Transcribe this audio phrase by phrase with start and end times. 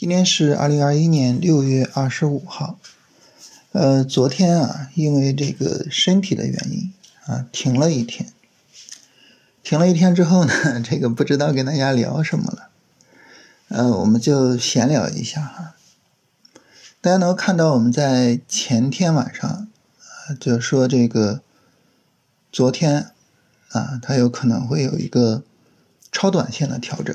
[0.00, 2.78] 今天是二零二一年六月二十五号，
[3.72, 6.90] 呃，昨天啊，因为这个身体的原因
[7.26, 8.32] 啊，停了一天。
[9.62, 12.70] 停了一天之后呢， 这个不知道跟大家聊什么了，
[13.68, 15.74] 呃，我们就闲聊一下哈。
[17.02, 21.42] 大家能看到我们在前天晚上啊，就说这个
[22.50, 23.10] 昨天
[23.72, 25.42] 啊，它有可能会有一个
[26.10, 27.14] 超短线的调整。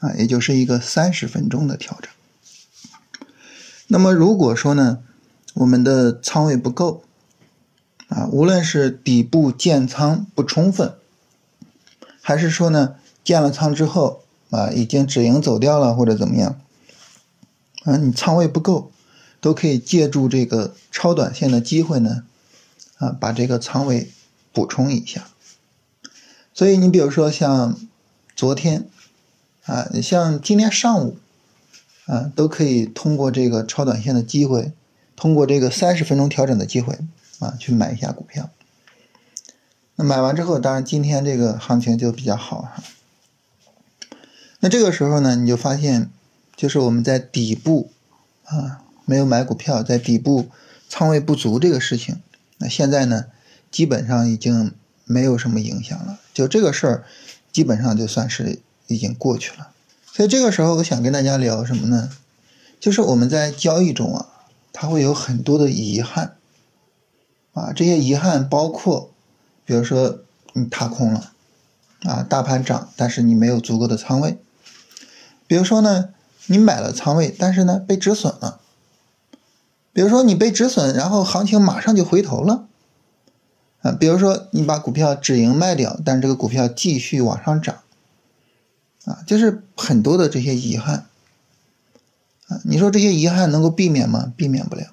[0.00, 2.10] 啊，也就是一个三十分钟的调整。
[3.86, 5.02] 那么如果说呢，
[5.52, 7.02] 我们的仓位不够，
[8.08, 10.94] 啊，无论是底部建仓不充分，
[12.22, 16.58] 还是说呢建了仓之后啊已经止盈走掉了或者怎么样，
[17.84, 18.90] 啊，你仓位不够，
[19.40, 22.24] 都可以借助这个超短线的机会呢，
[22.96, 24.10] 啊，把这个仓位
[24.52, 25.28] 补充一下。
[26.54, 27.78] 所以你比如说像
[28.34, 28.88] 昨天。
[29.70, 31.16] 啊，你像今天上午，
[32.06, 34.72] 啊，都可以通过这个超短线的机会，
[35.14, 36.98] 通过这个三十分钟调整的机会，
[37.38, 38.50] 啊，去买一下股票。
[39.94, 42.82] 那买完之后，当然今天这个行情就比较好哈。
[44.58, 46.10] 那这个时候呢，你就发现，
[46.56, 47.92] 就是我们在底部
[48.46, 50.48] 啊没有买股票，在底部
[50.88, 52.16] 仓位不足这个事情，
[52.58, 53.26] 那现在呢，
[53.70, 56.18] 基本上已经没有什么影响了。
[56.34, 57.04] 就这个事儿，
[57.52, 58.58] 基本上就算是。
[58.90, 59.70] 已经过去了，
[60.12, 62.10] 所以这个时候我想跟大家聊什么呢？
[62.80, 64.26] 就是我们在交易中啊，
[64.72, 66.36] 它会有很多的遗憾
[67.52, 69.12] 啊，这些遗憾包括，
[69.64, 70.18] 比如说
[70.54, 71.32] 你踏空了
[72.02, 74.38] 啊，大盘涨，但是你没有足够的仓位；
[75.46, 76.08] 比如说呢，
[76.46, 78.58] 你买了仓位，但是呢被止损了；
[79.92, 82.66] 比如说你被止损，然后行情马上就回头了
[83.82, 87.76] 啊；比如说你把股票止盈卖掉，但是这个股票继续往上涨。
[89.06, 91.06] 啊，就是很多的这些遗憾
[92.48, 94.32] 啊，你说这些遗憾能够避免吗？
[94.36, 94.92] 避免不了。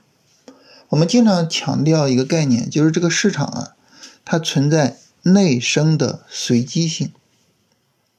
[0.89, 3.75] 我们经常强调一个概念，就是这个市场啊，
[4.23, 7.11] 它存在内生的随机性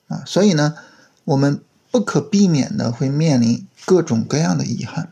[0.09, 0.77] 啊，所以呢，
[1.25, 5.11] 我们不可避免的会面临各种各样的遗憾。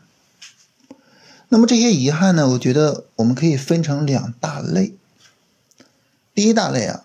[1.49, 4.93] 那么这些遗憾呢，我觉得我们可以分成两大类。
[6.35, 7.03] 第一大类啊，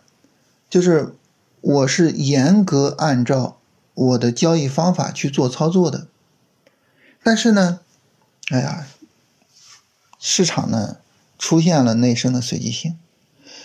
[0.69, 1.15] 就是
[1.63, 3.57] 我是严格按照。
[4.07, 6.07] 我的交易方法去做操作的，
[7.23, 7.81] 但是呢，
[8.51, 8.87] 哎呀，
[10.19, 10.97] 市场呢
[11.39, 12.99] 出现了内生的随机性，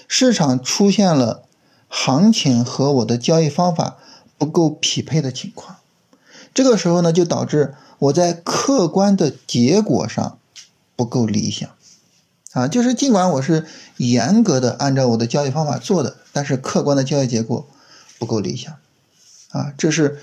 [0.07, 1.43] 市场出现了
[1.87, 3.97] 行情和我的交易方法
[4.37, 5.77] 不够匹配的情况，
[6.53, 10.37] 这个时候呢就导致我在客观的结果上
[10.95, 11.69] 不够理想，
[12.51, 13.65] 啊，就是尽管我是
[13.97, 17.67] 严格的按照我的交易方法做的，但是客观的交易结果
[18.19, 18.75] 不够理想。
[19.49, 20.19] 啊，这是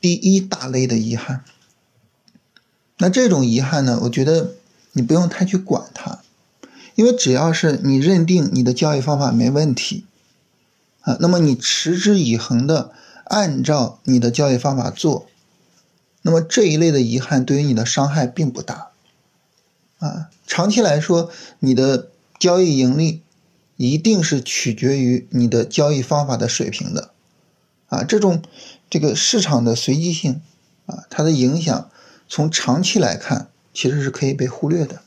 [0.00, 1.44] 第一大类的遗憾。
[2.98, 4.52] 那这种遗憾呢，我觉得
[4.92, 6.20] 你不用太去管它，
[6.94, 10.04] 因为只要是你认定你的交易方法没问题，
[11.00, 12.92] 啊，那么你持之以恒的
[13.24, 15.26] 按照你的交易方法做，
[16.22, 18.88] 那么这一类的遗憾对于你的伤害并不大。
[19.98, 23.22] 啊，长期来说，你的交易盈利
[23.76, 27.10] 一定是取决于你的交易方法的水平的。
[27.90, 28.42] 啊，这种
[28.88, 30.40] 这个市场的随机性
[30.86, 31.90] 啊，它的影响
[32.28, 35.02] 从长期来看其实是可以被忽略的。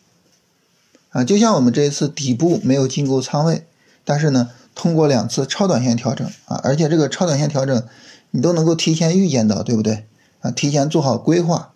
[1.09, 3.65] 啊，就像我们这一次底部没有进够仓位，
[4.03, 7.87] 但是呢，通过两次超短线调整啊，而且这个超短线调整
[8.31, 10.05] 你都能够提前预见到，对不对？
[10.41, 11.73] 啊，提前做好规划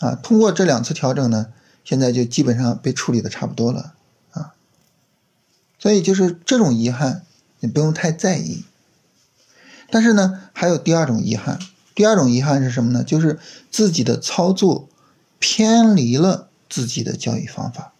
[0.00, 1.46] 啊，通过这两次调整呢，
[1.84, 3.94] 现在就基本上被处理的差不多了
[4.32, 4.52] 啊。
[5.78, 7.24] 所以就是这种遗憾，
[7.60, 8.64] 你不用太在意。
[9.96, 11.58] 但是呢，还有第二种遗憾。
[11.94, 13.02] 第二种遗憾是什么呢？
[13.02, 13.38] 就是
[13.70, 14.90] 自己的操作
[15.38, 17.94] 偏离了自己的交易方法。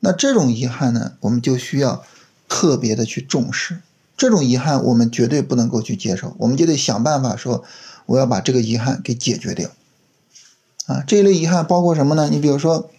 [0.00, 2.04] 那这种遗憾呢，我们就需要
[2.48, 3.80] 特别的去重视。
[4.16, 7.62] 这种遗憾我们绝对不能够去接受，我们就得想办法说，
[8.06, 9.70] 我要把这个遗憾给解决掉。
[10.86, 12.28] 啊，这一类遗憾包括什么呢？
[12.28, 12.90] 你比如说，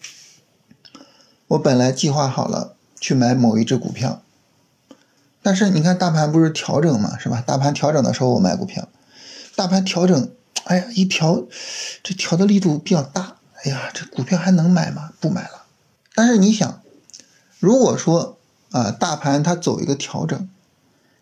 [1.50, 4.22] 我本来计划好了去买某一只股票。
[5.44, 7.44] 但是你看，大盘不是调整嘛，是吧？
[7.46, 8.88] 大盘调整的时候我买股票，
[9.56, 10.32] 大盘调整，
[10.66, 11.44] 哎呀，一调，
[12.04, 15.12] 这调的力度比较大，哎呀，这股票还能买吗？
[15.20, 15.64] 不买了。
[16.14, 16.82] 但是你想，
[17.60, 18.38] 如果说
[18.72, 20.48] 啊，大盘它走一个调整，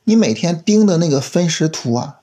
[0.04, 2.20] 你每天盯的那个分时图啊，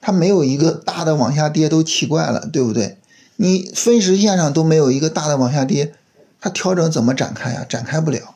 [0.00, 2.98] 它没有一个大的往下跌都奇怪了，对不对？
[3.36, 5.94] 你分时线上都没有一个大的往下跌，
[6.40, 7.64] 它调整怎么展开呀？
[7.68, 8.34] 展开不了。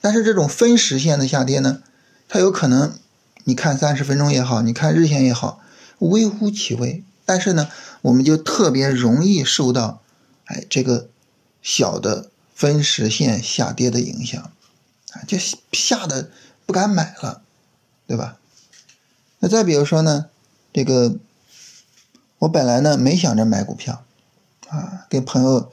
[0.00, 1.80] 但是这种分时线的下跌呢？
[2.32, 2.96] 它有可能，
[3.42, 5.60] 你看三十分钟也好，你看日线也好，
[5.98, 7.02] 微乎其微。
[7.26, 7.68] 但是呢，
[8.02, 10.00] 我们就特别容易受到，
[10.44, 11.08] 哎，这个
[11.60, 14.40] 小的分时线下跌的影响，
[15.10, 15.36] 啊，就
[15.72, 16.30] 吓得
[16.64, 17.42] 不敢买了，
[18.06, 18.38] 对吧？
[19.40, 20.26] 那再比如说呢，
[20.72, 21.16] 这个
[22.38, 24.04] 我本来呢没想着买股票，
[24.68, 25.72] 啊，跟朋友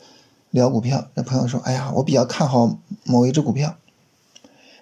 [0.49, 3.77] 聊股票，那朋友说，哎呀，我比较看好某一只股票，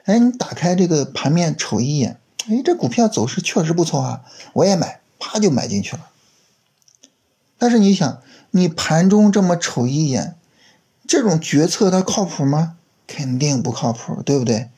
[0.05, 4.23] 哎，你打开这个盘面瞅一眼，哎，这股票走势确实不错啊，
[4.53, 6.09] 我也买，啪就买进去了。
[7.57, 8.21] 但是你想，
[8.51, 10.35] 你盘中这么瞅一眼，
[11.07, 12.77] 这种决策它靠谱吗？
[13.07, 14.69] 肯定不靠谱，对不对？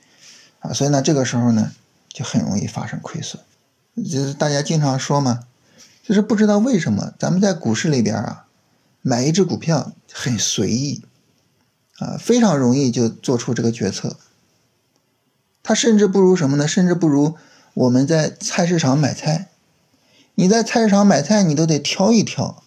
[0.59, 1.71] 啊，所以呢，这个时候呢，
[2.09, 3.41] 就很容易发生亏损。
[3.95, 5.41] 就是大家经常说嘛，
[6.03, 8.45] 就是不知道为什么咱们在股市里边啊，
[9.01, 11.03] 买一只股票很随意，
[11.97, 14.15] 啊，非常容易就做出这个决策。
[15.67, 16.65] 它甚至不如什么呢？
[16.65, 17.35] 甚至不如
[17.73, 19.49] 我们在菜市场买菜。
[20.35, 22.63] 你在菜市场买菜，你都得挑一挑。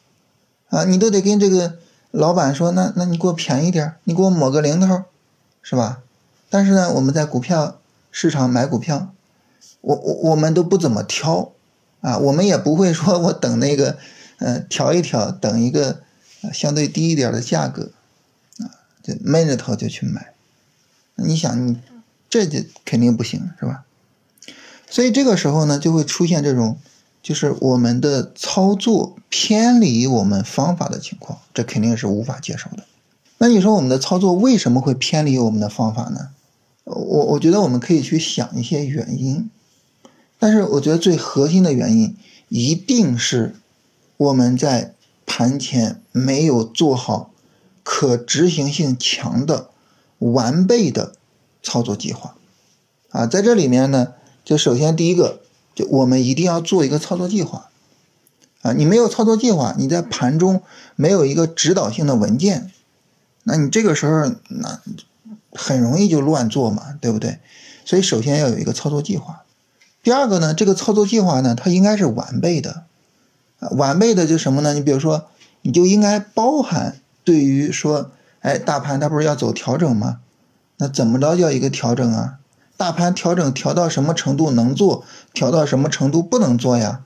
[0.68, 1.78] 啊，你都得跟这个
[2.10, 5.04] 老板说，那那你给我便宜点你给我抹个零头，
[5.62, 6.02] 是吧？
[6.50, 7.78] 但是呢，我们在股票
[8.10, 9.14] 市场买股票，
[9.80, 11.52] 我我我们都不怎么挑，
[12.02, 13.96] 啊，我们也不会说我等那个，
[14.40, 16.02] 呃，调一调，等一个
[16.52, 17.92] 相对低一点的价格，
[18.58, 20.34] 啊，就闷着头就去买。
[21.14, 21.80] 你想，你
[22.30, 23.84] 这就肯定不行，是吧？
[24.88, 26.78] 所以这个时候呢，就会出现这种。
[27.22, 32.84] 就是我们的操作偏离我们方法的情况，这肯定是无法接受的。
[33.36, 36.30] 那你说我们的操作为什么会偏离我们的方法呢？
[36.84, 36.94] 我
[37.26, 39.50] 我觉得我们可以去想一些原因，
[40.38, 42.16] 但是我觉得最核心的原因
[42.48, 43.54] 一定是
[44.16, 44.94] 我们在
[45.26, 47.30] 盘前没有做好
[47.82, 49.68] 可执行性强的
[50.20, 51.12] 完备的
[51.62, 52.34] 操作计划
[53.10, 54.14] 啊，在这里面呢，
[54.44, 55.40] 就首先第一个。
[55.72, 57.70] 就我们一定要做一个操作计划，
[58.62, 60.62] 啊，你没有操作计划，你在盘中
[60.96, 62.72] 没有一个指导性的文件，
[63.44, 64.80] 那你这个时候那
[65.52, 67.38] 很容易就乱做嘛，对不对？
[67.84, 69.42] 所以首先要有一个操作计划。
[70.02, 72.82] 第二个呢，这个操作计划呢，它应该是完备的，
[73.60, 74.74] 啊，完备的就什么呢？
[74.74, 75.28] 你比如说，
[75.62, 78.10] 你就应该包含对于说，
[78.40, 80.18] 哎，大盘它不是要走调整吗？
[80.80, 82.38] 那怎么着叫一个调整啊？
[82.78, 85.04] 大盘调整调到什么程度能做，
[85.34, 87.02] 调到什么程度不能做呀？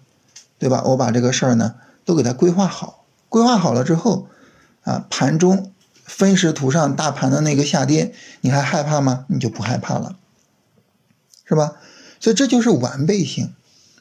[0.58, 0.82] 对吧？
[0.86, 1.74] 我把这个事儿呢
[2.04, 4.28] 都给它规划好，规划好了之后，
[4.84, 5.72] 啊，盘中
[6.04, 9.26] 分时图上大盘的那个下跌，你还害怕吗？
[9.28, 10.16] 你就不害怕了，
[11.44, 11.72] 是吧？
[12.20, 13.52] 所以这就是完备性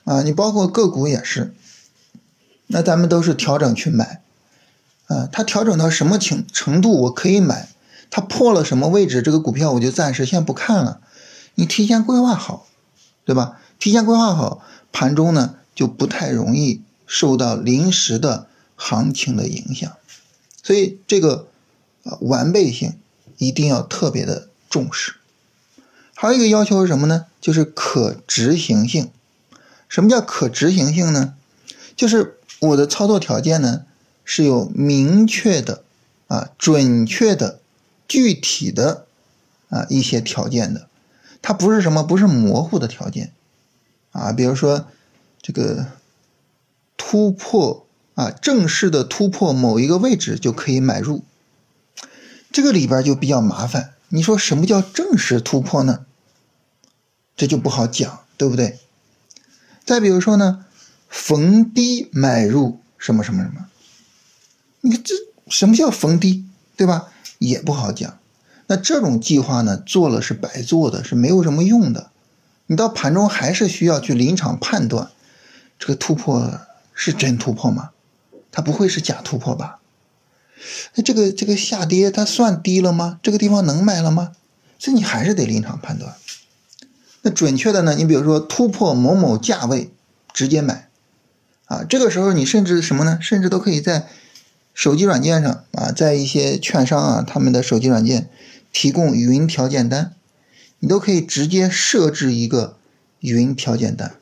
[0.03, 0.21] 啊！
[0.21, 1.55] 你包括个股也是，
[2.67, 4.21] 那咱们都是调整去买，
[5.07, 7.69] 啊，它调整到什么情程度我可以买，
[8.15, 11.01] 它破了什么位置，这个股票我就暂时先不看了。
[11.55, 12.67] 你提前规划好，
[13.25, 13.59] 对吧？
[13.79, 18.45] 提前规划好，盘中呢就不太容易受到临时的
[18.75, 19.91] 行情的影响。
[20.61, 21.47] 所以这个
[22.03, 22.99] 啊完备性
[23.39, 25.15] 一定要特别的重视。
[26.13, 27.25] 还有一个要求是什么呢？
[27.41, 29.09] 就是可执行性。
[29.89, 31.33] 什么叫可执行性呢？
[31.95, 33.85] 就是我的操作条件呢
[34.23, 35.83] 是有明确的
[36.27, 37.59] 啊准确的
[38.13, 39.07] 具体的
[39.69, 40.87] 啊一些条件的。
[41.41, 43.33] 它不是什么，不是模糊的条件，
[44.11, 44.85] 啊，比如说
[45.41, 45.87] 这个
[46.95, 51.23] 突破啊，正式的突破某一个位置就可以买入，
[52.51, 53.93] 这个里边就比较麻烦。
[54.09, 56.05] 你说什么叫正式突破呢？
[57.35, 58.77] 这就不好讲，对不对？
[59.83, 60.65] 再比如说呢，
[61.09, 63.65] 逢低买入什么什么什么，
[64.81, 65.15] 你看这
[65.49, 66.45] 什么叫逢低，
[66.77, 67.11] 对吧？
[67.47, 68.17] 也不好讲。
[68.67, 72.11] 那这种计划呢，做了是白做的，是没有什么用的。
[72.67, 75.09] 你到盘中还是需要去临场判断，
[75.77, 76.61] 这个突破
[76.93, 77.89] 是真突破吗？
[78.51, 79.79] 它不会是假突破吧？
[80.95, 83.19] 那这个这个下跌它算低了吗？
[83.21, 84.31] 这个地方能买了吗？
[84.79, 86.13] 所以你还是得临场判断。
[87.23, 87.95] 那准确的呢？
[87.95, 89.91] 你比如说突破某某价位
[90.33, 90.89] 直接买，
[91.65, 93.17] 啊，这个时候你甚至什么呢？
[93.21, 94.07] 甚至都可以在
[94.73, 98.29] 手机软件上啊，在一些券商啊他们的手机软件。
[98.75, 100.15] 提供云条件单，
[100.79, 102.75] 你都可以直接设置一个
[103.19, 104.15] 云条件单，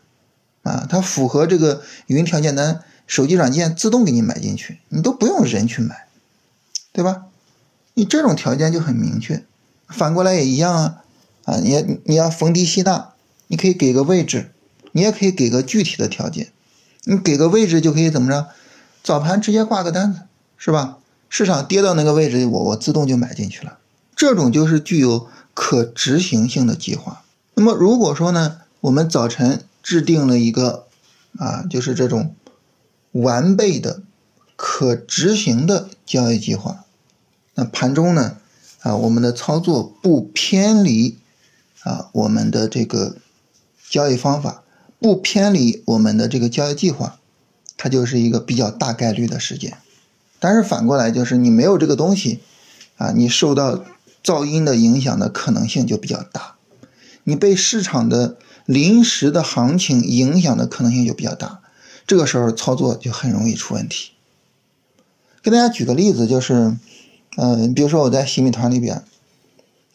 [0.63, 6.05] 啊，它符合这个云条件单，手机软件自动给你买进去，你都不用人去买，
[6.91, 7.27] 对吧？
[7.93, 9.41] 你这种条件就很明确。
[9.87, 11.01] 反过来也一样啊，
[11.45, 13.13] 啊，你你要逢低吸纳，
[13.47, 14.51] 你可以给个位置，
[14.91, 16.51] 你也可以给个具体的条件，
[17.05, 18.49] 你给个位置就可以怎么着？
[19.01, 20.19] 早盘直接挂个单子，
[20.63, 20.99] 是吧？
[21.27, 23.79] 市场跌到那个位置，我我自动就买进去了。
[24.15, 27.23] 这种就是具有可执行性的计划。
[27.55, 30.85] 那么如果说呢，我们早晨制定了一个
[31.39, 32.35] 啊，就是这种
[33.13, 34.03] 完备的、
[34.55, 36.85] 可执行的交易计划。
[37.55, 38.37] 那盘中呢，
[38.81, 41.17] 啊，我们的操作不偏离
[41.81, 43.15] 啊我们的这个
[43.89, 44.61] 交易方法，
[44.99, 47.17] 不偏离我们的这个交易计划，
[47.75, 49.79] 它就是一个比较大概率的事件。
[50.43, 52.39] 但是反过来就是你没有这个东西，
[52.97, 53.85] 啊，你受到
[54.23, 56.55] 噪音的影响的可能性就比较大，
[57.25, 61.61] 你被市场的临时的行情影响的可能性就比较大，
[62.07, 64.13] 这个时候操作就很容易出问题。
[65.43, 66.75] 给大家举个例子，就是，
[67.37, 69.03] 嗯，比如说我在洗米团里边，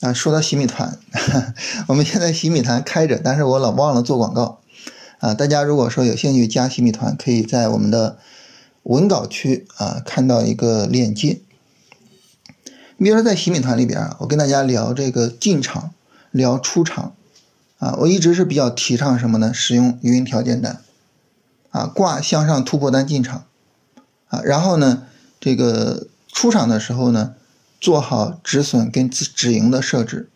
[0.02, 0.96] 啊，说到洗米团，
[1.88, 4.60] 我们现在洗米团开着，但是我老忘了做广告，
[5.18, 8.18] 啊，大家如果说有兴趣加洗米团，可以在我们的。
[8.86, 11.40] 文稿区啊，看到一个链接。
[12.98, 15.92] 你比如说在洗米团里边啊，我跟大家聊这个进场，
[16.30, 17.14] 聊出场
[17.78, 19.52] 啊，我一直是比较提倡什么呢？
[19.52, 20.82] 使用语音条件单
[21.70, 23.44] 啊，挂向上突破单进场
[24.28, 25.02] 啊，然后呢，
[25.40, 27.34] 这个出场的时候呢，
[27.80, 30.30] 做好止损跟止止盈的设置，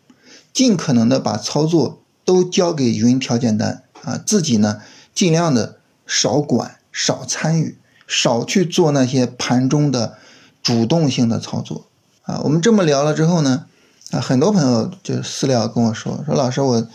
[0.51, 4.81] 尽可能的把操作都交给语音条件单啊，自己呢
[5.15, 7.77] 尽量的少管少参与。
[8.13, 10.17] 少去做那些盘中的
[10.61, 11.85] 主动性的操作
[12.23, 12.41] 啊！
[12.43, 13.67] 我们这么聊了之后呢，
[14.11, 16.85] 啊，很多朋友就私聊跟我说说，老师，我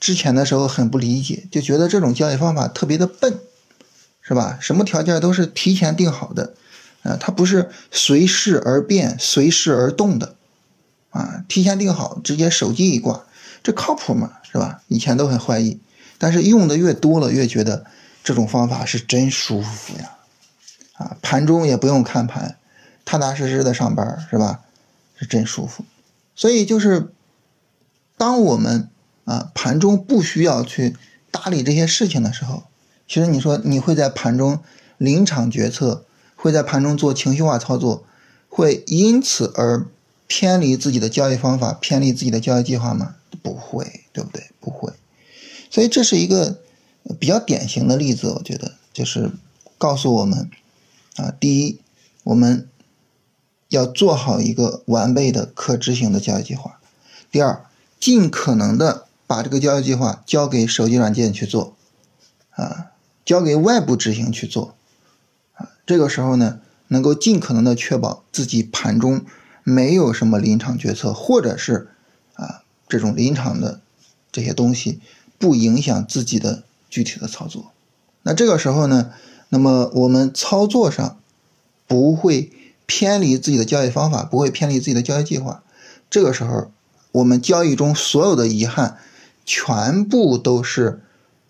[0.00, 3.38] 之前的时候很不理解，就觉得这种交易方法特别的笨，
[4.20, 4.58] 是吧？
[4.60, 6.54] 什么条件都是提前定好的，
[7.04, 10.34] 啊，它不是随势而变、随势而动的，
[11.10, 13.24] 啊，提前定好，直接手机一挂，
[13.62, 14.32] 这靠谱吗？
[14.42, 14.82] 是吧？
[14.88, 15.78] 以前都很怀疑，
[16.18, 17.84] 但是用的越多了，越觉得
[18.24, 20.15] 这种方法是真舒服呀。
[20.96, 22.56] 啊，盘中也不用看盘，
[23.04, 24.62] 踏踏实实的上班是吧？
[25.18, 25.84] 是真舒服。
[26.34, 27.12] 所以就是，
[28.18, 28.88] 当我们
[29.24, 30.94] 啊盘中不需要去
[31.30, 32.64] 搭理这些事情的时候，
[33.08, 34.60] 其实你说你会在盘中
[34.98, 38.04] 临场决策，会在盘中做情绪化操作，
[38.48, 39.86] 会因此而
[40.26, 43.16] 偏离自己的交易方法，偏离自己的交易计划吗？
[43.42, 44.50] 不会，对不对？
[44.60, 44.92] 不会。
[45.70, 46.58] 所以这是一个
[47.18, 49.30] 比较典型的例子，我觉得就是
[49.78, 50.50] 告诉我们。
[51.16, 51.80] 啊，第一，
[52.24, 52.68] 我们
[53.68, 56.78] 要做好一个完备的可执行的交易计划；
[57.30, 57.64] 第二，
[57.98, 61.74] 尽可能的把这个交易计划交给手机软件去做，
[62.50, 62.92] 啊，
[63.24, 64.74] 交给外部执行去做，
[65.54, 69.24] 啊，这个时候呢，能够尽可能的确保自己盘中
[69.64, 71.88] 没有什么临场决策，或者是
[72.34, 73.80] 啊这种临场的
[74.30, 75.00] 这些东西
[75.38, 77.72] 不影响自己的具体的操作。
[78.22, 79.12] 那这个时候呢？
[79.48, 81.18] 那么我们操作上
[81.86, 82.50] 不会
[82.86, 85.62] 偏离自己的交易方法，不会偏离自己的交易计划。
[86.10, 86.70] 这个时候，
[87.12, 88.98] 我们交易中所有的遗憾，
[89.44, 91.00] 全部都是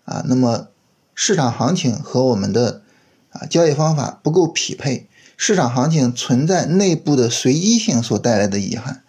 [0.05, 0.67] 啊，那么
[1.15, 2.81] 市场行情和我们的
[3.31, 9.03] 啊交易方法不够匹配，市场行情存在内部的随机性所带来的遗憾。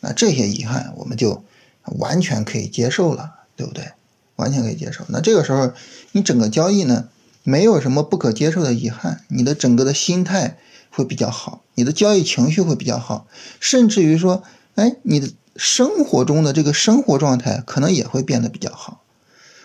[0.00, 1.44] 那这些遗憾，我们就
[1.84, 3.92] 完全可以接受了，对不对？
[4.36, 5.04] 完全可以接受。
[5.08, 5.72] 那这个时候，
[6.12, 7.08] 你整个交易呢？
[7.42, 10.58] 没有什么不可接受的遗憾，你的整个的心态
[10.90, 13.26] 会比较好，你的交易情绪会比较好，
[13.58, 14.42] 甚至于说，
[14.76, 19.02] 哎，你的生活中的这个生活状态可能也会变得比较好。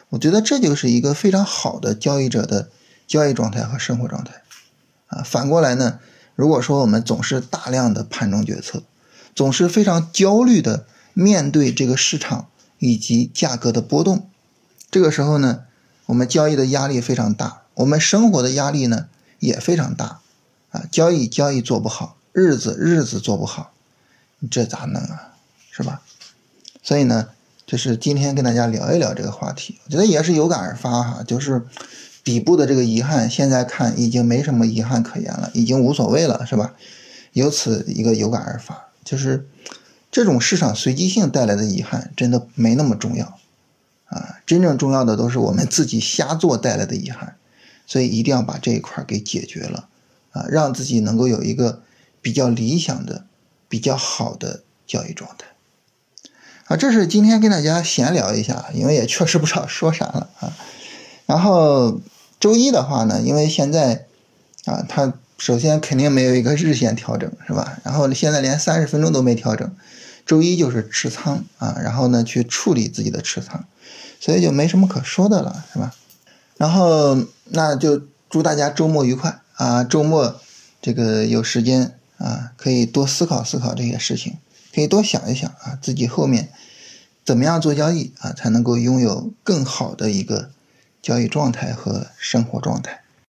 [0.10, 2.70] 我觉得这就是一个非常好的交易者的
[3.06, 4.42] 交易状态和生活状态。
[5.08, 6.00] 啊，反过来呢，
[6.36, 8.84] 如果说我们总是大量的盘中决策，
[9.36, 12.48] 总是非常焦虑的面对这个市场
[12.80, 14.30] 以及价格的波动，
[14.90, 15.64] 这个时候呢，
[16.08, 17.62] 我们交易的压力非常大。
[17.78, 19.08] 我们生活的压力呢
[19.38, 20.20] 也非常大，
[20.72, 23.72] 啊，交易交易做不好，日子日子做不好，
[24.40, 25.34] 你这咋弄啊？
[25.70, 26.02] 是吧？
[26.82, 27.30] 所以呢，
[27.68, 31.68] 就是今天跟大家聊一聊这个话题，我觉得也是有感而发哈，就是
[32.24, 36.74] 底部的这个遗憾，现在看已经没什么遗憾可言了，已经无所谓了，是吧？
[37.34, 39.48] 由此一个有感而发，就是
[40.10, 43.38] 这种市场随机性带来的遗憾，真的没那么重要，
[44.06, 47.36] 啊，真正重要的都是我们自己瞎做带来的遗憾。
[47.88, 49.88] 所以一定要把这一块给解决了，
[50.32, 51.82] 啊，让自己能够有一个
[52.22, 53.26] 比较理想的、
[53.68, 55.48] 比较好的交易状态。
[56.66, 60.54] 啊，这是今天跟大家闲聊一下，因为也确实不知道说啥了啊。
[61.26, 62.02] 然后
[62.40, 64.06] 周一的话呢，因为现在
[64.66, 67.80] 啊，它首先肯定没有一个日线调整，是吧？
[67.86, 69.72] 然后现在连三十分钟都没调整，
[70.26, 73.64] 周一就是持仓啊，然后呢去处理自己的持仓，
[74.20, 75.94] 所以就没什么可说的了，是吧？
[76.58, 79.84] 然后那就祝大家周末愉快啊！
[79.84, 80.40] 周末
[80.82, 84.38] 这个有时间啊，可以多思考思考这些事情，
[84.74, 86.50] 可以多想一想啊，自己后面
[87.24, 90.50] 怎么样做交易啊，才能够拥有更好的一个
[91.02, 93.02] 交易状态和生活状态。